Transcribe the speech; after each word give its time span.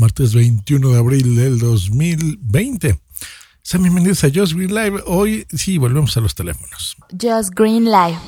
Martes 0.00 0.34
21 0.34 0.88
de 0.88 0.98
abril 0.98 1.36
del 1.36 1.58
2020. 1.58 2.98
Sean 3.60 3.82
bienvenidos 3.82 4.24
a 4.24 4.30
Just 4.34 4.54
Green 4.54 4.74
Live. 4.74 5.02
Hoy 5.06 5.46
sí, 5.54 5.76
volvemos 5.76 6.16
a 6.16 6.20
los 6.20 6.34
teléfonos. 6.34 6.96
Just 7.10 7.50
Green 7.54 7.84
Live. 7.84 8.18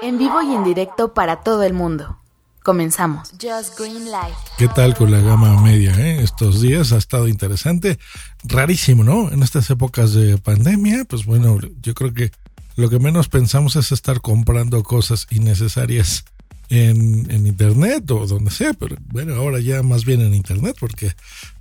En 0.00 0.16
vivo 0.16 0.40
y 0.40 0.54
en 0.54 0.64
directo 0.64 1.12
para 1.12 1.42
todo 1.42 1.62
el 1.62 1.74
mundo. 1.74 2.18
Comenzamos. 2.62 3.32
Just 3.32 3.78
Green 3.78 4.06
Live. 4.06 4.34
¿Qué 4.56 4.68
tal 4.68 4.96
con 4.96 5.10
la 5.10 5.20
gama 5.20 5.60
media? 5.60 5.92
Eh? 5.98 6.22
Estos 6.22 6.62
días 6.62 6.90
ha 6.92 6.96
estado 6.96 7.28
interesante. 7.28 7.98
Rarísimo, 8.42 9.04
¿no? 9.04 9.30
En 9.30 9.42
estas 9.42 9.68
épocas 9.68 10.14
de 10.14 10.38
pandemia, 10.38 11.04
pues 11.04 11.26
bueno, 11.26 11.58
yo 11.82 11.92
creo 11.92 12.14
que 12.14 12.32
lo 12.76 12.88
que 12.88 12.98
menos 12.98 13.28
pensamos 13.28 13.76
es 13.76 13.92
estar 13.92 14.22
comprando 14.22 14.82
cosas 14.82 15.26
innecesarias 15.28 16.24
en, 16.70 17.30
en, 17.30 17.46
internet 17.46 18.10
o 18.12 18.26
donde 18.26 18.50
sea, 18.50 18.72
pero 18.74 18.96
bueno, 19.12 19.34
ahora 19.34 19.58
ya 19.58 19.82
más 19.82 20.04
bien 20.04 20.20
en 20.20 20.34
internet, 20.34 20.76
porque 20.78 21.12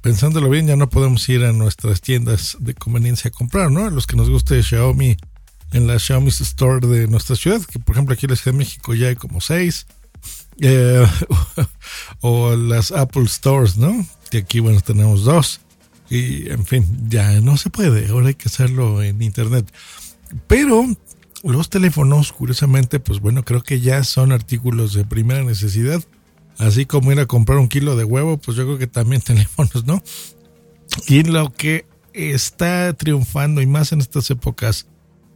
pensándolo 0.01 0.49
bien 0.49 0.67
ya 0.67 0.75
no 0.75 0.89
podemos 0.89 1.27
ir 1.29 1.43
a 1.43 1.51
nuestras 1.51 1.99
tiendas 1.99 2.55
de 2.59 2.75
conveniencia 2.75 3.29
a 3.29 3.31
comprar, 3.31 3.71
¿no? 3.71 3.85
A 3.85 3.89
los 3.89 4.05
que 4.05 4.15
nos 4.15 4.29
guste 4.29 4.61
Xiaomi 4.61 5.17
en 5.71 5.87
la 5.87 5.99
Xiaomi 5.99 6.29
Store 6.29 6.85
de 6.85 7.07
nuestra 7.07 7.35
ciudad, 7.35 7.61
que 7.61 7.79
por 7.79 7.95
ejemplo 7.95 8.13
aquí 8.13 8.27
en 8.27 8.31
la 8.31 8.35
Ciudad 8.35 8.53
de 8.53 8.59
México 8.59 8.93
ya 8.93 9.07
hay 9.07 9.15
como 9.15 9.41
seis, 9.41 9.87
eh, 10.61 11.05
o 12.21 12.55
las 12.55 12.91
Apple 12.91 13.27
Stores, 13.27 13.77
¿no? 13.77 14.05
Que 14.29 14.39
aquí, 14.39 14.59
bueno, 14.59 14.81
tenemos 14.81 15.23
dos. 15.23 15.61
Y 16.09 16.49
en 16.49 16.65
fin, 16.65 16.85
ya 17.07 17.39
no 17.41 17.57
se 17.57 17.69
puede, 17.69 18.07
ahora 18.09 18.29
hay 18.29 18.35
que 18.35 18.49
hacerlo 18.49 19.03
en 19.03 19.21
internet. 19.21 19.71
Pero 20.47 20.85
los 21.43 21.69
teléfonos, 21.69 22.33
curiosamente, 22.33 22.99
pues 22.99 23.19
bueno, 23.19 23.43
creo 23.43 23.61
que 23.61 23.79
ya 23.79 24.03
son 24.03 24.31
artículos 24.31 24.93
de 24.93 25.05
primera 25.05 25.43
necesidad. 25.43 26.03
Así 26.57 26.85
como 26.85 27.11
ir 27.11 27.19
a 27.19 27.25
comprar 27.25 27.57
un 27.59 27.69
kilo 27.69 27.95
de 27.95 28.03
huevo, 28.03 28.37
pues 28.37 28.57
yo 28.57 28.65
creo 28.65 28.77
que 28.77 28.87
también 28.87 29.21
teléfonos, 29.25 29.85
¿no? 29.85 30.03
Y 31.07 31.23
lo 31.23 31.53
que 31.53 31.85
está 32.13 32.93
triunfando, 32.93 33.61
y 33.61 33.67
más 33.67 33.91
en 33.91 34.01
estas 34.01 34.29
épocas 34.31 34.87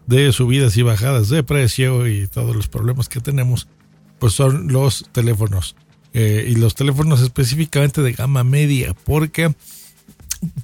de 0.05 0.31
subidas 0.33 0.75
y 0.75 0.81
bajadas 0.81 1.29
de 1.29 1.43
precio 1.43 2.07
y 2.07 2.27
todos 2.27 2.55
los 2.55 2.67
problemas 2.67 3.07
que 3.07 3.21
tenemos, 3.21 3.67
pues 4.19 4.33
son 4.33 4.67
los 4.67 5.09
teléfonos. 5.13 5.75
Eh, 6.13 6.45
y 6.49 6.55
los 6.55 6.75
teléfonos 6.75 7.21
específicamente 7.21 8.01
de 8.01 8.11
gama 8.11 8.43
media, 8.43 8.93
porque 9.05 9.55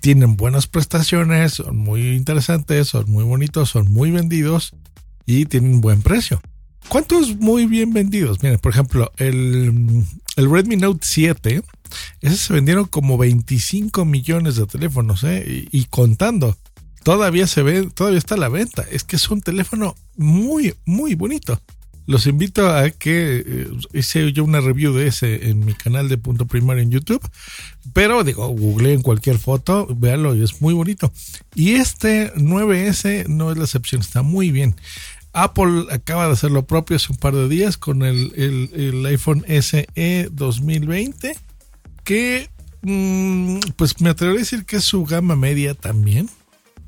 tienen 0.01 0.35
buenas 0.35 0.67
prestaciones, 0.67 1.53
son 1.53 1.77
muy 1.77 2.15
interesantes, 2.15 2.89
son 2.89 3.09
muy 3.09 3.23
bonitos, 3.23 3.69
son 3.69 3.89
muy 3.89 4.11
vendidos 4.11 4.73
y 5.30 5.45
tienen 5.45 5.80
buen 5.80 6.02
precio. 6.02 6.41
¿Cuántos 6.88 7.35
muy 7.35 7.67
bien 7.67 7.94
vendidos? 7.94 8.41
Miren, 8.41 8.58
por 8.58 8.72
ejemplo, 8.72 9.11
el, 9.17 10.03
el 10.35 10.52
Redmi 10.52 10.75
Note 10.75 11.02
7, 11.03 11.61
ese 12.22 12.35
se 12.35 12.53
vendieron 12.53 12.85
como 12.85 13.16
25 13.17 14.05
millones 14.05 14.55
de 14.55 14.66
teléfonos, 14.66 15.23
¿eh? 15.23 15.67
y, 15.72 15.85
contando. 15.85 16.57
Todavía 17.03 17.45
se 17.45 17.61
ve, 17.61 17.89
todavía 17.94 18.17
está 18.17 18.35
a 18.35 18.39
la 18.39 18.50
venta. 18.50 18.83
Es 18.89 19.03
que 19.03 19.17
es 19.17 19.30
un 19.30 19.41
teléfono 19.41 19.95
muy, 20.17 20.73
muy 20.85 21.13
bonito. 21.13 21.61
Los 22.07 22.25
invito 22.25 22.67
a 22.67 22.90
que 22.90 23.44
eh, 23.46 23.67
hice 23.94 24.34
yo 24.34 24.44
una 24.44 24.61
review 24.61 24.94
de 24.94 25.06
ese 25.06 25.51
en 25.51 25.63
mi 25.63 25.75
canal 25.75 26.09
de 26.09 26.17
Punto 26.17 26.47
Primario 26.47 26.81
en 26.81 26.90
YouTube. 26.90 27.22
Pero 27.94 28.23
digo, 28.23 28.47
google 28.47 28.94
en 28.94 29.03
cualquier 29.03 29.38
foto, 29.38 29.88
véanlo 29.96 30.34
es 30.34 30.59
muy 30.59 30.73
bonito. 30.73 31.13
Y 31.53 31.73
este 31.73 32.34
9S 32.34 33.28
no 33.28 33.51
es 33.51 33.59
la 33.59 33.66
excepción, 33.66 34.01
está 34.01 34.23
muy 34.23 34.50
bien. 34.50 34.75
Apple 35.34 35.85
acaba 35.91 36.28
de 36.28 36.34
hacer 36.34 36.51
lo 36.51 36.66
propio 36.66 36.95
hace 36.95 37.12
un 37.12 37.17
par 37.17 37.35
de 37.35 37.47
días 37.47 37.78
con 37.78 38.03
el, 38.03 38.34
el, 38.35 39.06
iPhone 39.06 39.45
SE 39.47 40.29
2020, 40.31 41.38
que 42.03 42.50
mmm, 42.81 43.59
pues 43.75 44.01
me 44.01 44.09
atrevería 44.09 44.40
a 44.40 44.44
decir 44.44 44.66
que 44.66 44.78
es 44.78 44.84
su 44.84 45.06
gama 45.06 45.35
media 45.35 45.75
también, 45.75 46.29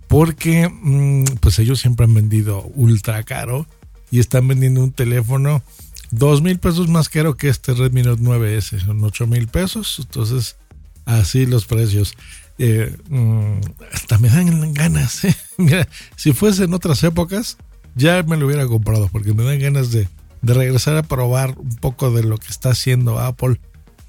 porque 0.07 0.69
mmm, 0.69 1.23
pues 1.39 1.59
ellos 1.59 1.79
siempre 1.79 2.05
han 2.05 2.13
vendido 2.13 2.63
ultra 2.75 3.23
caro 3.23 3.67
y 4.09 4.19
están 4.19 4.47
vendiendo 4.47 4.83
un 4.83 4.91
teléfono 4.91 5.63
dos 6.11 6.41
mil 6.41 6.59
pesos 6.59 6.89
más 6.89 7.09
caro 7.09 7.37
que 7.37 7.47
este 7.47 7.73
Redmi 7.73 8.03
Note 8.03 8.21
9S, 8.21 8.85
son 8.85 9.03
ocho 9.03 9.27
mil 9.27 9.47
pesos, 9.47 9.97
entonces 9.99 10.57
así 11.05 11.45
los 11.45 11.65
precios. 11.65 12.15
Eh, 12.57 12.95
mmm, 13.09 13.59
hasta 13.93 14.17
me 14.17 14.29
dan 14.29 14.73
ganas, 14.73 15.25
¿eh? 15.25 15.35
mira, 15.57 15.87
si 16.15 16.33
fuese 16.33 16.65
en 16.65 16.73
otras 16.73 17.03
épocas, 17.03 17.57
ya 17.95 18.23
me 18.23 18.37
lo 18.37 18.45
hubiera 18.45 18.65
comprado 18.67 19.09
porque 19.11 19.33
me 19.33 19.43
dan 19.43 19.59
ganas 19.59 19.91
de, 19.91 20.07
de 20.41 20.53
regresar 20.53 20.97
a 20.97 21.03
probar 21.03 21.55
un 21.57 21.75
poco 21.75 22.11
de 22.11 22.23
lo 22.23 22.37
que 22.37 22.47
está 22.47 22.69
haciendo 22.69 23.19
Apple 23.19 23.59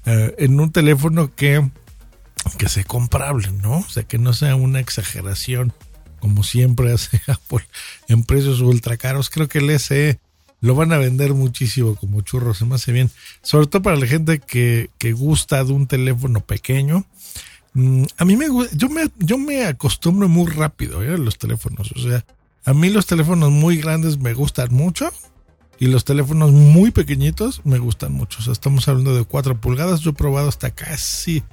eh, 0.05 0.35
en 0.39 0.59
un 0.59 0.71
teléfono 0.71 1.33
que, 1.33 1.69
que 2.57 2.69
sea 2.69 2.83
comprable, 2.83 3.51
¿no? 3.51 3.79
O 3.79 3.89
sea, 3.89 4.03
que 4.03 4.17
no 4.17 4.33
sea 4.33 4.55
una 4.55 4.79
exageración 4.79 5.73
como 6.19 6.43
siempre 6.43 6.93
hace 6.93 7.21
Apple 7.27 7.65
en 8.07 8.23
precios 8.23 8.61
ultra 8.61 8.97
caros. 8.97 9.29
Creo 9.29 9.47
que 9.47 9.59
el 9.59 9.77
SE 9.79 10.19
lo 10.61 10.75
van 10.75 10.93
a 10.93 10.97
vender 10.97 11.33
muchísimo 11.33 11.95
como 11.95 12.21
churros, 12.21 12.57
se 12.57 12.65
me 12.65 12.75
hace 12.75 12.93
bien. 12.93 13.11
Sobre 13.41 13.67
todo 13.67 13.81
para 13.81 13.97
la 13.97 14.07
gente 14.07 14.39
que, 14.39 14.89
que 14.97 15.11
gusta 15.11 15.61
de 15.65 15.73
un 15.73 15.87
teléfono 15.87 16.39
pequeño. 16.39 17.05
Mm, 17.73 18.03
a 18.17 18.23
mí 18.23 18.37
me 18.37 18.45
yo 18.73 18.87
me, 18.87 19.09
yo 19.19 19.37
me 19.37 19.65
acostumbro 19.65 20.29
muy 20.29 20.49
rápido 20.49 21.03
¿eh? 21.03 21.13
a 21.13 21.17
los 21.17 21.37
teléfonos. 21.37 21.91
O 21.91 21.99
sea, 21.99 22.25
a 22.65 22.73
mí 22.73 22.89
los 22.89 23.05
teléfonos 23.05 23.51
muy 23.51 23.77
grandes 23.77 24.17
me 24.19 24.33
gustan 24.33 24.73
mucho 24.73 25.11
y 25.79 25.87
los 25.87 26.05
teléfonos 26.05 26.51
muy 26.51 26.91
pequeñitos 26.91 27.61
me 27.65 27.77
gustan 27.77 28.13
mucho. 28.13 28.39
O 28.39 28.41
sea, 28.41 28.53
estamos 28.53 28.87
hablando 28.87 29.15
de 29.15 29.25
4 29.25 29.59
pulgadas. 29.59 29.99
Yo 30.01 30.11
he 30.11 30.13
probado 30.13 30.47
hasta 30.47 30.71
casi, 30.71 31.43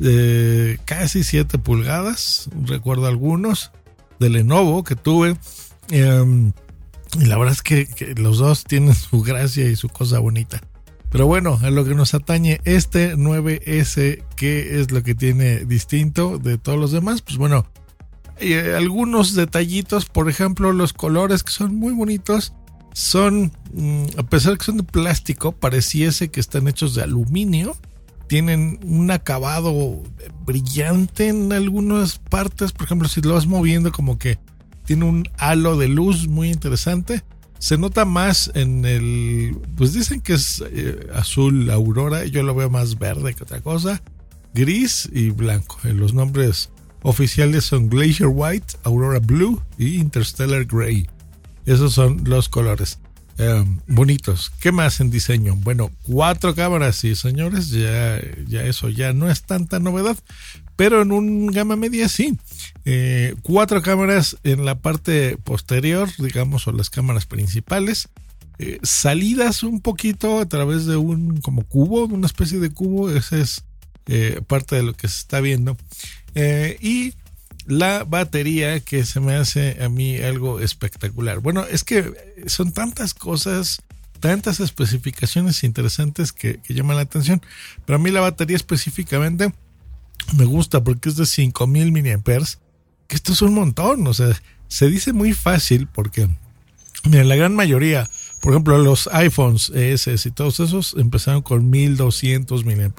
eh, 0.00 0.78
casi 0.84 1.24
7 1.24 1.58
pulgadas. 1.58 2.48
Recuerdo 2.64 3.06
algunos 3.06 3.72
de 4.18 4.30
Lenovo 4.30 4.82
que 4.82 4.96
tuve. 4.96 5.36
Eh, 5.90 6.52
y 7.20 7.24
la 7.26 7.36
verdad 7.38 7.52
es 7.52 7.62
que, 7.62 7.86
que, 7.86 8.14
los 8.14 8.38
dos 8.38 8.64
tienen 8.64 8.94
su 8.94 9.22
gracia 9.22 9.68
y 9.68 9.76
su 9.76 9.88
cosa 9.88 10.20
bonita. 10.20 10.60
Pero 11.10 11.26
bueno, 11.26 11.58
a 11.62 11.70
lo 11.70 11.84
que 11.84 11.94
nos 11.94 12.14
atañe 12.14 12.60
este 12.64 13.16
9S, 13.16 14.24
¿qué 14.36 14.80
es 14.80 14.90
lo 14.90 15.02
que 15.02 15.14
tiene 15.14 15.64
distinto 15.64 16.38
de 16.38 16.58
todos 16.58 16.78
los 16.78 16.92
demás? 16.92 17.22
Pues 17.22 17.36
bueno, 17.36 17.66
eh, 18.38 18.74
algunos 18.76 19.34
detallitos, 19.34 20.06
por 20.06 20.28
ejemplo, 20.28 20.72
los 20.72 20.92
colores 20.92 21.42
que 21.42 21.52
son 21.52 21.74
muy 21.74 21.92
bonitos, 21.94 22.52
son, 22.92 23.52
mm, 23.74 24.18
a 24.18 24.22
pesar 24.24 24.52
de 24.52 24.58
que 24.58 24.64
son 24.64 24.78
de 24.78 24.82
plástico, 24.82 25.52
pareciese 25.52 26.30
que 26.30 26.40
están 26.40 26.68
hechos 26.68 26.94
de 26.94 27.02
aluminio. 27.02 27.76
Tienen 28.26 28.80
un 28.84 29.10
acabado 29.10 30.02
brillante 30.44 31.28
en 31.28 31.52
algunas 31.52 32.18
partes, 32.18 32.72
por 32.72 32.86
ejemplo, 32.86 33.08
si 33.08 33.20
lo 33.20 33.34
vas 33.34 33.46
moviendo 33.46 33.92
como 33.92 34.18
que 34.18 34.38
tiene 34.86 35.04
un 35.04 35.28
halo 35.36 35.76
de 35.76 35.88
luz 35.88 36.26
muy 36.26 36.50
interesante. 36.50 37.22
Se 37.58 37.76
nota 37.76 38.04
más 38.04 38.50
en 38.54 38.84
el, 38.84 39.58
pues 39.76 39.92
dicen 39.92 40.20
que 40.20 40.34
es 40.34 40.62
eh, 40.70 41.08
azul 41.14 41.70
aurora, 41.70 42.24
yo 42.24 42.42
lo 42.42 42.54
veo 42.54 42.70
más 42.70 42.98
verde 42.98 43.34
que 43.34 43.42
otra 43.42 43.60
cosa, 43.60 44.02
gris 44.54 45.08
y 45.12 45.30
blanco. 45.30 45.78
En 45.84 45.98
los 45.98 46.14
nombres 46.14 46.70
oficiales 47.02 47.64
son 47.64 47.88
Glacier 47.88 48.28
White, 48.32 48.78
Aurora 48.84 49.18
Blue 49.18 49.62
y 49.78 49.96
Interstellar 49.96 50.64
Gray. 50.64 51.08
Esos 51.64 51.94
son 51.94 52.22
los 52.24 52.48
colores. 52.48 52.98
Eh, 53.38 53.64
bonitos. 53.86 54.50
¿Qué 54.60 54.72
más 54.72 55.00
en 55.00 55.10
diseño? 55.10 55.56
Bueno, 55.56 55.90
cuatro 56.04 56.54
cámaras, 56.54 56.96
sí, 56.96 57.14
señores, 57.14 57.70
ya, 57.70 58.20
ya 58.46 58.64
eso 58.64 58.88
ya 58.88 59.12
no 59.12 59.30
es 59.30 59.42
tanta 59.42 59.78
novedad, 59.78 60.16
pero 60.76 61.02
en 61.02 61.12
un 61.12 61.48
gama 61.48 61.76
media 61.76 62.08
sí. 62.08 62.38
Eh, 62.84 63.34
cuatro 63.42 63.82
cámaras 63.82 64.36
en 64.42 64.64
la 64.64 64.78
parte 64.78 65.36
posterior, 65.38 66.08
digamos, 66.18 66.66
o 66.66 66.72
las 66.72 66.88
cámaras 66.88 67.26
principales. 67.26 68.08
Eh, 68.58 68.78
salidas 68.82 69.62
un 69.62 69.80
poquito 69.80 70.38
a 70.38 70.46
través 70.46 70.86
de 70.86 70.96
un 70.96 71.40
como 71.42 71.62
cubo, 71.64 72.06
una 72.06 72.26
especie 72.26 72.58
de 72.58 72.70
cubo, 72.70 73.10
esa 73.10 73.38
es 73.38 73.64
eh, 74.06 74.40
parte 74.46 74.76
de 74.76 74.82
lo 74.82 74.94
que 74.94 75.08
se 75.08 75.18
está 75.18 75.40
viendo. 75.40 75.76
Eh, 76.36 76.76
y 76.82 77.14
la 77.66 78.04
batería 78.04 78.78
que 78.80 79.04
se 79.04 79.20
me 79.20 79.34
hace 79.34 79.82
a 79.82 79.88
mí 79.88 80.18
algo 80.18 80.60
espectacular. 80.60 81.40
Bueno, 81.40 81.64
es 81.64 81.82
que 81.82 82.12
son 82.46 82.72
tantas 82.72 83.14
cosas, 83.14 83.82
tantas 84.20 84.60
especificaciones 84.60 85.64
interesantes 85.64 86.32
que, 86.32 86.60
llaman 86.68 86.96
la 86.96 87.02
atención, 87.02 87.42
pero 87.86 87.96
a 87.96 87.98
mí 87.98 88.10
la 88.10 88.20
batería 88.20 88.56
específicamente 88.56 89.52
me 90.36 90.44
gusta 90.44 90.84
porque 90.84 91.08
es 91.08 91.16
de 91.16 91.24
5000 91.24 91.90
mAh, 91.90 92.22
que 93.08 93.16
esto 93.16 93.32
es 93.32 93.40
un 93.42 93.54
montón, 93.54 94.06
o 94.06 94.12
sea, 94.12 94.30
se 94.68 94.88
dice 94.88 95.14
muy 95.14 95.32
fácil 95.32 95.88
porque, 95.88 96.28
mira, 97.04 97.24
la 97.24 97.36
gran 97.36 97.54
mayoría, 97.54 98.10
por 98.42 98.52
ejemplo, 98.52 98.76
los 98.76 99.08
iPhones 99.10 99.70
S 99.70 100.14
y 100.22 100.30
todos 100.32 100.60
esos 100.60 100.94
empezaron 100.98 101.40
con 101.40 101.70
1200 101.70 102.64
mAh. 102.66 102.92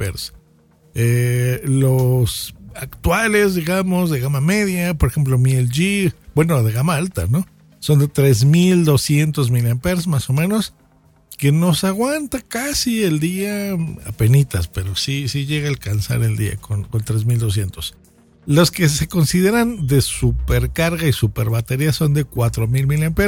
Eh, 0.99 1.61
los 1.65 2.55
actuales, 2.79 3.55
digamos, 3.55 4.09
de 4.09 4.19
gama 4.19 4.41
media, 4.41 4.93
por 4.93 5.09
ejemplo, 5.09 5.37
mi 5.37 5.53
LG, 5.53 6.13
bueno, 6.35 6.61
de 6.63 6.71
gama 6.71 6.95
alta, 6.95 7.27
¿no? 7.27 7.45
Son 7.79 7.99
de 7.99 8.07
3200 8.07 9.51
mAh 9.51 10.07
más 10.07 10.29
o 10.29 10.33
menos, 10.33 10.73
que 11.37 11.51
nos 11.51 11.83
aguanta 11.83 12.41
casi 12.41 13.03
el 13.03 13.19
día 13.19 13.73
a 14.05 14.11
penitas, 14.13 14.67
pero 14.67 14.95
sí, 14.95 15.27
sí 15.27 15.45
llega 15.45 15.67
a 15.67 15.69
alcanzar 15.69 16.23
el 16.23 16.35
día 16.35 16.57
con, 16.57 16.83
con 16.83 17.03
3200. 17.03 17.95
Los 18.47 18.71
que 18.71 18.89
se 18.89 19.07
consideran 19.07 19.87
de 19.87 20.01
supercarga 20.01 21.07
y 21.07 21.13
super 21.13 21.49
batería 21.49 21.91
son 21.91 22.13
de 22.13 22.23
4000 22.23 22.87
mAh. 22.87 23.27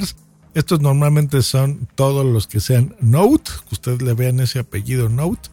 Estos 0.56 0.82
normalmente 0.82 1.44
son 1.44 1.88
todos 1.96 2.26
los 2.26 2.48
que 2.48 2.60
sean 2.60 2.96
Note, 3.02 3.52
que 3.68 3.76
ustedes 3.76 4.02
le 4.02 4.14
vean 4.14 4.40
ese 4.40 4.60
apellido 4.60 5.10
Note. 5.10 5.50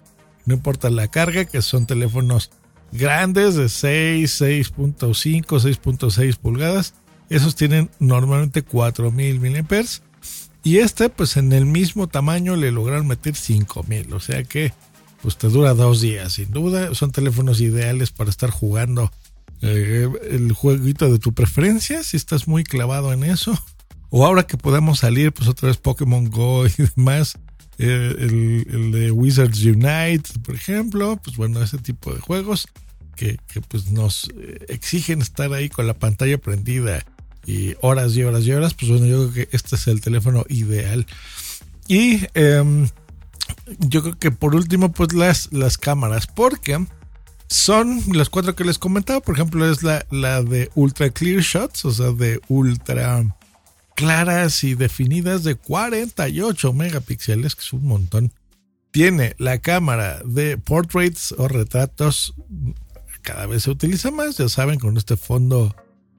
No 0.47 0.55
importa 0.55 0.89
la 0.89 1.09
carga, 1.09 1.45
que 1.45 1.61
son 1.61 1.87
teléfonos 1.87 2.51
grandes 2.93 3.55
de 3.55 3.69
6, 3.69 4.41
6.5, 4.41 5.45
6.6 5.45 6.37
pulgadas. 6.37 6.95
Esos 7.29 7.57
tienen 7.57 7.91
normalmente 7.99 8.63
4000 8.63 9.41
mAh. 9.41 9.85
Y 10.63 10.79
este, 10.79 11.09
pues 11.09 11.37
en 11.37 11.53
el 11.53 11.65
mismo 11.65 12.09
tamaño 12.09 12.57
le 12.57 12.73
lograron 12.73 13.07
meter 13.07 13.37
5000. 13.37 14.13
O 14.13 14.21
sea 14.21 14.43
que, 14.45 14.73
pues 15.23 15.37
te 15.37 15.49
dura 15.49 15.75
dos 15.75 16.01
días, 16.01 16.35
sin 16.35 16.51
duda. 16.51 16.95
Son 16.95 17.13
teléfonos 17.13 17.61
ideales 17.61 18.11
para 18.11 18.31
estar 18.31 18.51
jugando 18.51 19.13
eh, 19.63 20.09
el 20.31 20.53
jueguito 20.53 21.11
de 21.11 21.19
tu 21.19 21.33
preferencia, 21.33 22.03
si 22.03 22.17
estás 22.17 22.49
muy 22.49 22.65
clavado 22.65 23.13
en 23.13 23.25
eso. 23.25 23.57
O 24.11 24.25
ahora 24.25 24.47
que 24.47 24.57
podemos 24.57 25.01
salir, 25.01 25.33
pues 25.33 25.49
otra 25.49 25.69
vez 25.69 25.77
Pokémon 25.77 26.31
Go 26.31 26.67
y 26.67 26.71
demás. 26.97 27.39
Eh, 27.79 28.17
el, 28.19 28.93
de 28.93 29.11
Wizards 29.11 29.63
Unite, 29.63 30.31
por 30.43 30.55
ejemplo, 30.55 31.21
pues 31.23 31.37
bueno, 31.37 31.63
ese 31.63 31.77
tipo 31.79 32.15
de 32.15 32.21
juegos 32.21 32.69
que, 33.17 33.39
que, 33.53 33.61
pues 33.61 33.91
nos 33.91 34.31
eh, 34.39 34.65
exigen 34.69 35.21
estar 35.21 35.53
ahí 35.53 35.69
con 35.69 35.87
la 35.87 35.95
pantalla 35.95 36.39
prendida 36.39 37.05
y 37.45 37.75
horas 37.83 38.17
y 38.17 38.23
horas 38.23 38.45
y 38.45 38.53
horas, 38.53 38.75
pues 38.75 38.91
bueno, 38.91 39.07
yo 39.07 39.31
creo 39.31 39.33
que 39.33 39.57
este 39.57 39.77
es 39.77 39.87
el 39.89 40.01
teléfono 40.01 40.45
ideal. 40.49 41.07
Y 41.87 42.21
em, 42.35 42.89
yo 43.79 44.03
creo 44.03 44.19
que 44.19 44.31
por 44.31 44.55
último, 44.55 44.93
pues 44.93 45.13
las, 45.13 45.53
las 45.53 45.77
cámaras, 45.77 46.27
porque 46.27 46.85
son 47.49 48.03
las 48.13 48.29
cuatro 48.31 48.57
que 48.57 48.65
les 48.65 48.79
comentaba. 48.79 49.21
Por 49.21 49.35
ejemplo, 49.35 49.71
es 49.71 49.83
la, 49.83 50.05
la 50.11 50.43
de 50.43 50.71
Ultra 50.75 51.11
Clear 51.11 51.43
Shots, 51.43 51.85
o 51.85 51.91
sea, 51.93 52.11
de 52.13 52.41
ultra 52.49 53.25
claras 53.97 54.63
y 54.63 54.77
definidas 54.77 55.43
de 55.43 55.57
48 55.57 56.73
megapíxeles, 56.73 57.57
que 57.57 57.63
es 57.63 57.73
un 57.73 57.87
montón. 57.87 58.33
Tiene 58.93 59.35
la 59.39 59.59
cámara 59.59 60.23
de 60.25 60.57
portraits 60.59 61.33
o 61.37 61.49
retratos, 61.49 62.35
cada 63.23 63.47
vez 63.47 63.65
se 63.65 63.71
utiliza 63.71 64.13
más, 64.13 64.37
ya 64.37 64.49
saben, 64.49 64.79
con 64.79 64.97
este 64.97 65.17
fondo 65.17 65.75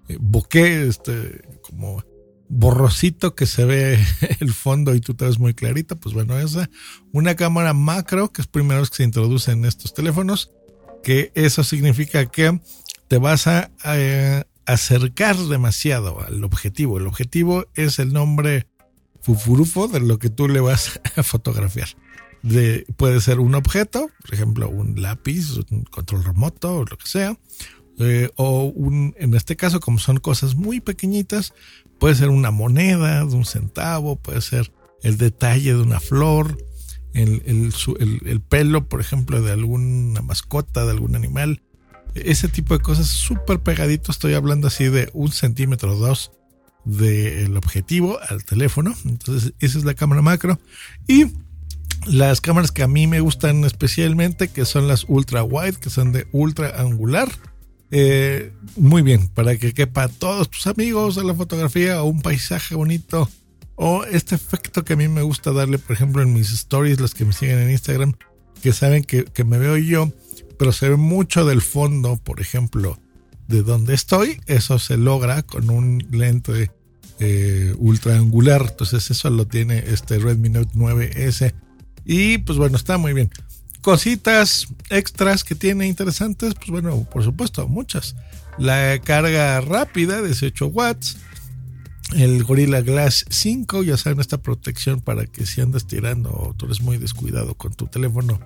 eh, 0.10 0.18
bokeh, 0.20 0.88
este 0.88 1.42
como 1.62 2.04
borrosito 2.50 3.36
que 3.36 3.46
se 3.46 3.64
ve 3.64 3.98
el 4.40 4.54
fondo 4.54 4.94
y 4.94 5.00
tú 5.00 5.14
te 5.14 5.26
ves 5.26 5.40
muy 5.40 5.54
clarito, 5.54 5.96
pues 5.96 6.14
bueno, 6.14 6.38
esa. 6.38 6.70
Una 7.14 7.36
cámara 7.36 7.74
macro, 7.74 8.34
que 8.34 8.42
es 8.42 8.48
primero 8.48 8.84
que 8.84 8.96
se 8.96 9.04
introduce 9.04 9.52
en 9.52 9.64
estos 9.64 9.94
teléfonos 9.94 10.52
que 11.04 11.32
eso 11.36 11.64
significa 11.64 12.26
que 12.26 12.60
te 13.08 13.18
vas 13.18 13.48
a, 13.48 13.72
acercar 14.68 15.38
demasiado 15.38 16.22
al 16.22 16.44
objetivo. 16.44 16.98
El 16.98 17.08
objetivo 17.08 17.66
es 17.74 18.00
el 18.00 18.14
nombre 18.14 18.68
fufurufo 19.22 19.88
de 19.88 20.02
lo 20.02 20.20
que 20.20 20.30
tú 20.30 20.48
le 20.48 20.60
vas 20.60 21.02
a 21.16 21.24
fotografiar. 21.24 21.88
De, 22.44 22.86
puede 22.98 23.20
ser 23.20 23.40
un 23.40 23.56
objeto, 23.56 24.10
por 24.22 24.34
ejemplo, 24.34 24.70
un 24.70 25.02
lápiz, 25.02 25.58
un 25.72 25.84
control 25.84 26.24
remoto 26.24 26.78
o 26.78 26.86
lo 26.86 26.98
que 26.98 27.08
sea. 27.08 27.38
Eh, 28.00 28.30
o 28.36 28.66
un, 28.66 29.16
en 29.18 29.34
este 29.34 29.56
caso, 29.56 29.80
como 29.80 29.98
son 29.98 30.18
cosas 30.18 30.54
muy 30.54 30.82
pequeñitas, 30.82 31.54
puede 31.98 32.14
ser 32.14 32.30
una 32.30 32.52
moneda 32.52 33.26
de 33.26 33.36
un 33.36 33.46
centavo, 33.46 34.18
puede 34.18 34.42
ser 34.42 34.72
el 35.02 35.18
detalle 35.18 35.74
de 35.74 35.82
una 35.82 36.00
flor, 36.00 36.58
el, 37.14 38.42
pelo, 38.48 38.88
por 38.88 39.02
ejemplo, 39.02 39.42
de 39.42 39.52
alguna 39.52 40.22
mascota, 40.22 40.86
de 40.86 40.92
algún 40.92 41.16
animal. 41.16 41.64
Ese 42.26 42.48
tipo 42.48 42.78
de 42.78 42.84
cosas 42.84 43.08
súper 43.08 43.60
pegadito. 43.60 44.12
Estoy 44.12 44.34
hablando 44.34 44.68
así 44.68 44.86
de 44.86 45.10
un 45.14 45.32
centímetro 45.32 45.94
o 45.94 45.96
dos 45.96 46.32
del 46.86 47.56
objetivo 47.58 48.20
al 48.30 48.46
teléfono. 48.46 48.94
Entonces, 49.06 49.54
esa 49.60 49.78
es 49.78 49.86
la 49.86 49.94
cámara 49.94 50.22
macro. 50.22 50.60
Y 51.08 51.26
las 52.06 52.42
cámaras 52.42 52.72
que 52.72 52.84
a 52.84 52.88
mí 52.88 53.08
me 53.08 53.20
gustan 53.20 53.64
especialmente, 53.64 54.48
que 54.48 54.66
son 54.66 54.88
las 54.88 55.06
ultra 55.08 55.44
wide, 55.44 55.78
que 55.82 55.90
son 55.90 56.12
de 56.12 56.28
ultra 56.32 56.82
angular. 56.82 57.30
Eh, 57.92 58.54
muy 58.76 59.02
bien, 59.02 59.28
para 59.30 59.58
que 59.58 59.74
quepa 59.74 60.08
todos 60.08 60.50
tus 60.50 60.68
amigos 60.68 61.18
a 61.18 61.24
la 61.24 61.34
fotografía 61.34 62.02
o 62.02 62.06
un 62.06 62.22
paisaje 62.22 62.76
bonito 62.76 63.30
o 63.76 64.04
este 64.06 64.36
efecto 64.36 64.84
que 64.84 64.94
a 64.94 64.96
mí 64.96 65.08
me 65.08 65.22
gusta 65.22 65.54
darle, 65.54 65.78
por 65.78 65.96
ejemplo, 65.96 66.22
en 66.24 66.34
mis 66.34 66.52
stories, 66.52 67.00
los 67.00 67.14
que 67.14 67.26
me 67.26 67.32
siguen 67.32 67.60
en 67.60 67.72
Instagram, 67.72 68.14
que 68.62 68.74
saben 68.74 69.04
que, 69.04 69.26
me 69.46 69.60
veo 69.60 69.78
yo, 69.78 70.12
pero 70.58 70.72
se 70.72 70.90
ve 70.90 70.96
mucho 70.96 71.46
del 71.46 71.62
fondo, 71.62 72.18
por 72.18 72.42
ejemplo, 72.42 73.00
de 73.48 73.64
donde 73.64 73.94
estoy. 73.94 74.42
Eso 74.46 74.80
se 74.80 74.98
logra 74.98 75.44
con 75.44 75.70
un 75.70 76.06
lente 76.12 76.72
eh, 77.20 77.74
ultra 77.78 78.16
angular. 78.16 78.66
Entonces 78.70 79.10
eso 79.12 79.30
lo 79.30 79.48
tiene 79.48 79.84
este 79.88 80.20
Redmi 80.20 80.50
Note 80.50 80.74
9S. 80.74 81.54
Y 82.06 82.40
pues 82.40 82.58
bueno, 82.58 82.78
está 82.78 82.98
muy 82.98 83.14
bien. 83.14 83.30
Cositas 83.82 84.68
extras 84.90 85.44
que 85.44 85.56
tiene 85.56 85.88
interesantes, 85.88 86.54
pues 86.56 86.70
bueno, 86.70 87.08
por 87.10 87.24
supuesto, 87.24 87.68
muchas. 87.68 88.16
La 88.58 89.00
carga 89.00 89.62
rápida, 89.62 90.22
de 90.22 90.30
18 90.30 90.68
watts 90.68 91.18
el 92.16 92.44
Gorilla 92.44 92.82
Glass 92.82 93.26
5, 93.30 93.84
ya 93.84 93.98
saben, 93.98 94.20
esta 94.20 94.42
protección 94.42 95.02
para 95.02 95.26
que 95.26 95.46
si 95.46 95.62
andas 95.62 95.88
tirando 95.88 96.32
o 96.32 96.54
tú 96.56 96.66
eres 96.66 96.82
muy 96.82 96.98
descuidado 96.98 97.56
con 97.56 97.74
tu 97.74 97.88
teléfono, 97.88 98.40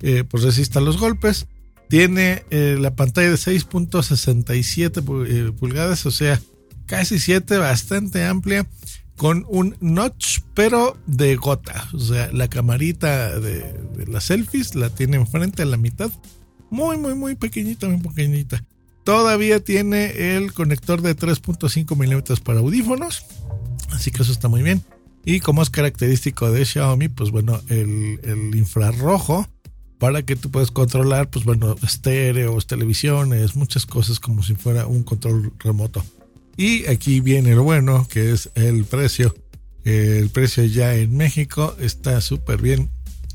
eh, 0.00 0.24
pues 0.24 0.42
resista 0.42 0.80
los 0.80 0.98
golpes. 0.98 1.46
Tiene 1.88 2.44
eh, 2.50 2.76
la 2.80 2.94
pantalla 2.94 3.30
de 3.30 3.36
6.67 3.36 5.26
eh, 5.28 5.52
pulgadas, 5.52 6.04
o 6.06 6.10
sea, 6.10 6.40
casi 6.86 7.18
7, 7.18 7.58
bastante 7.58 8.24
amplia, 8.24 8.66
con 9.16 9.46
un 9.48 9.76
notch, 9.80 10.40
pero 10.54 10.96
de 11.06 11.36
gota. 11.36 11.88
O 11.94 11.98
sea, 11.98 12.30
la 12.32 12.48
camarita 12.48 13.38
de, 13.38 13.74
las 14.06 14.24
selfies 14.24 14.74
la 14.74 14.90
tiene 14.90 15.16
enfrente 15.16 15.62
a 15.62 15.66
la 15.66 15.76
mitad. 15.76 16.10
Muy, 16.70 16.96
muy, 16.98 17.14
muy 17.14 17.34
pequeñita, 17.34 17.88
muy 17.88 18.00
pequeñita. 18.00 18.62
Todavía 19.04 19.60
tiene 19.60 20.36
el 20.36 20.52
conector 20.52 21.00
de 21.00 21.16
3.5 21.16 21.96
milímetros 21.96 22.40
para 22.40 22.58
audífonos. 22.58 23.24
Así 23.92 24.10
que 24.10 24.22
eso 24.22 24.32
está 24.32 24.48
muy 24.48 24.62
bien. 24.62 24.82
Y 25.24 25.40
como 25.40 25.60
es 25.60 25.70
característico 25.70 26.50
de 26.50 26.64
Xiaomi, 26.64 27.08
pues 27.08 27.32
bueno, 27.32 27.60
el, 27.68 28.50
infrarrojo 28.54 29.48
para 29.98 30.22
que 30.22 30.36
tú 30.36 30.50
puedas 30.50 30.70
controlar, 30.70 31.30
pues 31.30 31.44
bueno, 31.44 31.76
estéreos, 31.82 32.66
televisiones, 32.66 33.56
muchas 33.56 33.86
cosas 33.86 34.20
como 34.20 34.42
si 34.42 34.54
fuera 34.54 34.86
un 34.86 35.02
control 35.02 35.52
remoto. 35.58 36.04
Y 36.56 36.86
aquí 36.86 37.20
viene 37.20 37.54
lo 37.54 37.62
bueno, 37.62 38.06
que 38.08 38.32
es 38.32 38.50
el 38.54 38.84
precio. 38.84 39.34
El 39.84 40.30
precio 40.30 40.64
ya 40.64 40.94
en 40.94 41.16
México 41.16 41.76
está 41.80 42.20
súper 42.20 42.60
bien, 42.60 42.90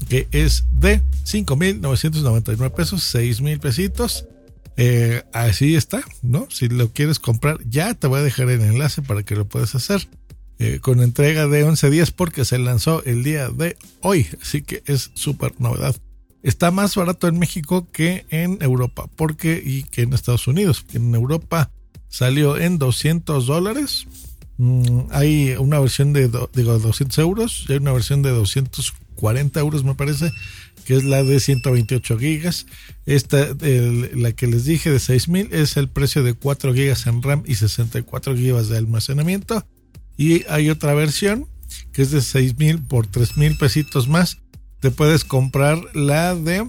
que 0.10 0.28
es 0.32 0.66
de 0.72 1.02
5.999 1.26 2.72
pesos, 2.72 3.16
6.000 3.16 3.60
pesitos. 3.60 4.26
Eh, 4.78 5.24
así 5.34 5.76
está, 5.76 6.04
¿no? 6.22 6.48
Si 6.50 6.68
lo 6.68 6.92
quieres 6.92 7.20
comprar, 7.20 7.60
ya 7.68 7.94
te 7.94 8.08
voy 8.08 8.20
a 8.20 8.24
dejar 8.24 8.50
el 8.50 8.62
enlace 8.62 9.02
para 9.02 9.24
que 9.24 9.36
lo 9.36 9.48
puedas 9.48 9.76
hacer. 9.76 10.08
Eh, 10.60 10.80
con 10.80 11.02
entrega 11.02 11.48
de 11.48 11.64
11 11.64 11.90
días 11.90 12.12
porque 12.12 12.46
se 12.46 12.60
lanzó 12.60 13.04
el 13.04 13.24
día 13.24 13.50
de 13.50 13.78
hoy. 14.02 14.28
Así 14.42 14.62
que 14.62 14.84
es 14.86 15.10
súper 15.16 15.54
novedad. 15.60 15.96
Está 16.44 16.72
más 16.72 16.96
barato 16.96 17.28
en 17.28 17.38
México 17.38 17.88
que 17.92 18.26
en 18.30 18.58
Europa 18.62 19.08
porque 19.16 19.62
y 19.64 19.84
que 19.84 20.02
en 20.02 20.14
Estados 20.14 20.48
Unidos. 20.48 20.86
En 20.94 21.14
Europa 21.14 21.72
salió 22.10 22.58
en 22.58 22.78
200 22.78 23.46
dólares. 23.46 24.08
Mm, 24.58 25.02
hay 25.12 25.52
una 25.58 25.80
versión 25.80 26.14
de 26.14 26.30
digo, 26.54 26.78
200 26.78 27.18
euros 27.20 27.66
hay 27.70 27.78
una 27.78 27.94
versión 27.94 28.22
de 28.22 28.32
240 28.32 29.60
euros 29.60 29.84
me 29.84 29.96
parece 29.96 30.32
que 30.86 30.96
es 30.96 31.04
la 31.04 31.24
de 31.24 31.40
128 31.40 32.18
gigas. 32.18 32.66
Esta, 33.06 33.50
la 34.16 34.32
que 34.32 34.48
les 34.48 34.66
dije 34.66 34.90
de 34.90 35.00
6000, 35.00 35.50
es 35.54 35.78
el 35.78 35.88
precio 35.88 36.24
de 36.24 36.34
4 36.34 36.74
gigas 36.74 37.08
en 37.08 37.22
RAM 37.22 37.44
y 37.46 37.56
64 37.56 38.36
gigas 38.36 38.70
de 38.70 38.78
almacenamiento. 38.78 39.66
Y 40.18 40.46
hay 40.48 40.70
otra 40.70 40.94
versión 40.94 41.48
que 41.94 42.02
es 42.02 42.12
de 42.12 42.22
6000 42.22 42.82
por 42.84 43.08
3000 43.08 43.58
pesitos 43.58 44.08
más. 44.08 44.41
Te 44.82 44.90
puedes 44.90 45.24
comprar 45.24 45.80
la 45.96 46.36
de 46.36 46.68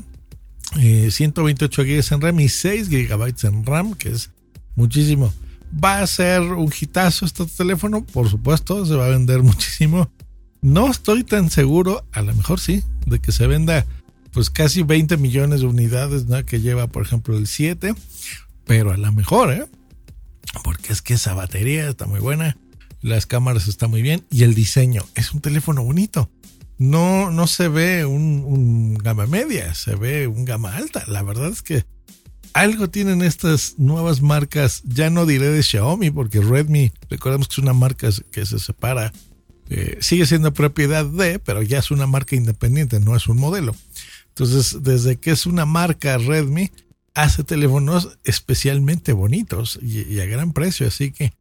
128 1.11 1.83
GB 1.83 2.13
en 2.13 2.21
RAM 2.21 2.41
y 2.41 2.49
6 2.49 2.89
GB 2.89 3.35
en 3.45 3.65
RAM, 3.65 3.95
que 3.95 4.11
es 4.11 4.31
muchísimo. 4.77 5.33
¿Va 5.83 6.01
a 6.01 6.07
ser 6.07 6.43
un 6.43 6.71
hitazo 6.79 7.25
este 7.25 7.47
teléfono? 7.47 8.05
Por 8.05 8.29
supuesto, 8.29 8.85
se 8.85 8.95
va 8.95 9.07
a 9.07 9.11
vender 9.11 9.43
muchísimo. 9.43 10.11
No 10.61 10.91
estoy 10.91 11.25
tan 11.25 11.51
seguro, 11.51 12.05
a 12.13 12.23
lo 12.23 12.35
mejor 12.35 12.61
sí, 12.61 12.85
de 13.07 13.19
que 13.19 13.33
se 13.33 13.47
venda 13.47 13.87
pues 14.33 14.51
casi 14.51 14.83
20 14.83 15.17
millones 15.17 15.61
de 15.61 15.67
unidades 15.67 16.27
¿no? 16.27 16.45
que 16.45 16.61
lleva, 16.61 16.87
por 16.87 17.03
ejemplo, 17.03 17.37
el 17.37 17.47
7, 17.47 17.95
pero 18.67 18.93
a 18.93 18.97
lo 18.97 19.13
mejor, 19.13 19.53
¿eh? 19.53 19.67
Porque 20.65 20.93
es 20.93 21.03
que 21.03 21.15
esa 21.15 21.35
batería 21.35 21.89
está 21.89 22.07
muy 22.07 22.21
buena, 22.21 22.57
las 23.01 23.27
cámaras 23.27 23.69
están 23.69 23.91
muy 23.91 24.03
bien 24.03 24.25
y 24.31 24.45
el 24.45 24.55
diseño 24.55 25.03
es 25.15 25.33
un 25.33 25.41
teléfono 25.41 25.83
bonito. 25.83 26.31
No, 26.83 27.31
no 27.31 27.47
se 27.47 27.69
ve 27.69 28.05
un, 28.05 28.99
gama 28.99 29.29
media, 29.29 29.73
se 29.73 29.95
ve 29.95 30.27
un 30.27 30.45
gama 30.45 30.77
alta. 30.77 31.05
La 31.07 31.23
verdad 31.23 31.49
es 31.49 31.63
que 31.63 31.85
algo 32.55 32.91
tienen 32.91 33.23
estas 33.23 33.79
nuevas 33.79 34.21
marcas, 34.21 34.83
ya 34.85 35.09
no 35.09 35.25
diré 35.25 35.47
de 35.47 35.63
Xiaomi, 35.63 36.11
porque 36.11 36.41
Redmi, 36.41 36.91
recordemos 37.09 37.47
que 37.47 37.55
es 37.55 37.59
una 37.59 37.73
marca 37.73 38.09
que 38.33 38.45
se 38.45 38.59
separa, 38.59 39.13
eh, 39.71 39.99
sigue 40.01 40.27
siendo 40.27 40.53
propiedad 40.53 41.07
de, 41.07 41.39
pero 41.39 41.63
ya 41.63 41.79
es 41.79 41.93
una 41.93 42.09
marca 42.09 42.35
independiente, 42.35 42.99
no 42.99 43.15
es 43.15 43.29
un 43.29 43.37
modelo. 43.37 43.77
Entonces, 44.31 44.83
desde 44.83 45.19
que 45.19 45.31
es 45.31 45.47
una 45.47 45.65
marca 45.65 46.19
Redmi, 46.19 46.73
hace 47.15 47.45
teléfonos 47.45 48.19
especialmente 48.25 49.13
bonitos 49.13 49.79
y, 49.81 50.19
a 50.19 50.27
gran 50.27 50.53
precio, 50.53 50.89
así 50.89 51.13
que 51.13 51.33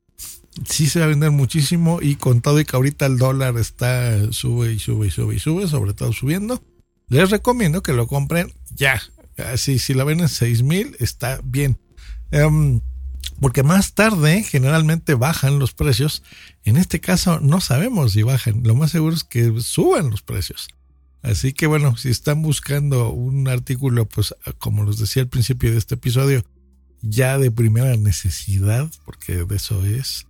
sí 0.65 0.88
se 0.88 1.00
va 1.00 1.05
a 1.05 1.10
vender 1.10 1.31
muchísimo 1.31 2.00
y 2.01 2.15
con 2.15 2.41
todo 2.41 2.60
y 2.60 2.65
que 2.65 2.75
ahorita 2.75 3.05
el 3.05 3.17
dólar 3.17 3.58
está 3.58 4.31
sube 4.31 4.74
y 4.74 4.79
sube 4.79 5.08
y 5.08 5.12
sube 5.12 5.36
y 5.36 5.39
sube, 5.39 5.67
sobre 5.67 5.93
todo 5.93 6.13
subiendo, 6.13 6.63
les 7.08 7.29
recomiendo 7.29 7.84
que 7.84 7.93
lo 7.93 8.08
compren 8.08 8.53
ya. 8.75 9.01
Así, 9.38 9.79
si 9.79 9.93
la 9.93 10.03
ven 10.03 10.20
en 10.20 10.29
6 10.29 10.63
mil, 10.63 10.96
está 11.00 11.39
bien. 11.43 11.77
Em, 12.31 12.81
porque 13.39 13.63
más 13.63 13.93
tarde 13.93 14.43
generalmente 14.43 15.15
bajan 15.15 15.60
los 15.60 15.74
precios. 15.74 16.24
En 16.63 16.77
este 16.77 17.00
caso 17.00 17.39
no 17.39 17.60
sabemos 17.60 18.13
si 18.13 18.24
bajan. 18.24 18.63
Lo 18.63 18.75
más 18.75 18.91
seguro 18.91 19.15
es 19.15 19.24
que 19.24 19.51
suban 19.60 20.10
los 20.10 20.22
precios. 20.22 20.67
Así 21.22 21.53
que 21.53 21.67
bueno, 21.67 21.98
si 21.98 22.10
están 22.10 22.41
buscando 22.41 23.10
un 23.10 23.48
artículo, 23.48 24.08
pues 24.08 24.36
como 24.58 24.86
les 24.86 24.98
decía 24.98 25.24
al 25.24 25.29
principio 25.29 25.72
de 25.72 25.77
este 25.77 25.96
episodio, 25.96 26.43
ya 27.01 27.38
de 27.38 27.51
primera 27.51 27.96
necesidad, 27.98 28.89
porque 29.05 29.46
de 29.46 29.55
eso 29.55 29.86
es, 29.86 30.27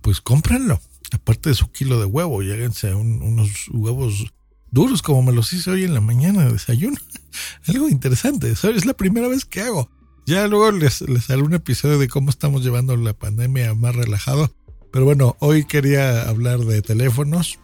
pues 0.00 0.20
cómprenlo. 0.20 0.80
Aparte 1.12 1.50
de 1.50 1.54
su 1.54 1.70
kilo 1.70 2.00
de 2.00 2.06
huevo, 2.06 2.42
lléguense 2.42 2.94
unos 2.94 3.68
huevos 3.72 4.32
duros 4.70 5.02
como 5.02 5.22
me 5.22 5.32
los 5.32 5.52
hice 5.52 5.70
hoy 5.70 5.84
en 5.84 5.94
la 5.94 6.00
mañana 6.00 6.44
de 6.44 6.52
desayuno. 6.52 6.96
Algo 7.66 7.88
interesante, 7.88 8.50
es 8.50 8.86
la 8.86 8.94
primera 8.94 9.28
vez 9.28 9.44
que 9.44 9.62
hago. 9.62 9.90
Ya 10.26 10.48
luego 10.48 10.72
les, 10.72 11.02
les 11.02 11.30
haré 11.30 11.42
un 11.42 11.54
episodio 11.54 11.98
de 11.98 12.08
cómo 12.08 12.30
estamos 12.30 12.64
llevando 12.64 12.96
la 12.96 13.12
pandemia 13.12 13.74
más 13.74 13.94
relajado. 13.94 14.52
Pero 14.92 15.04
bueno, 15.04 15.36
hoy 15.40 15.64
quería 15.64 16.28
hablar 16.28 16.60
de 16.60 16.82
teléfonos, 16.82 17.58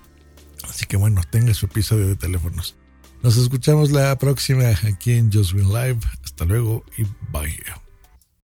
Así 0.69 0.87
que 0.87 0.97
bueno, 0.97 1.21
tenga 1.31 1.55
su 1.55 1.67
episodio 1.67 2.09
de 2.09 2.17
teléfonos. 2.17 2.77
Nos 3.23 3.37
escuchamos 3.37 3.91
la 3.91 4.17
próxima 4.19 4.65
aquí 4.69 5.13
en 5.13 5.33
Just 5.33 5.55
Win 5.55 5.69
Live. 5.69 6.01
Hasta 6.25 6.45
luego 6.45 6.85
y 6.97 7.05
bye. 7.31 7.82